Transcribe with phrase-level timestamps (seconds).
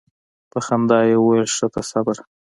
[0.51, 2.17] په خندا یې وویل ښه ته صبر.